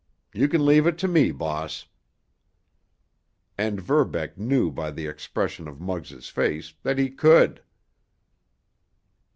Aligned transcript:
You 0.33 0.47
can 0.47 0.65
leave 0.65 0.87
it 0.87 0.97
to 0.97 1.07
me, 1.07 1.29
boss." 1.29 1.85
And 3.55 3.79
Verbeck 3.79 4.35
knew 4.35 4.71
by 4.71 4.89
the 4.89 5.05
expression 5.05 5.67
of 5.67 5.79
Muggs' 5.79 6.27
face 6.27 6.73
that 6.81 6.97
he 6.97 7.11
could. 7.11 7.61